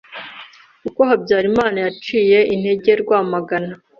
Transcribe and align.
Uko 0.87 1.01
Habyarimana 1.09 1.77
yaciye 1.85 2.39
intege 2.53 2.91
Rwamagana 3.01 3.73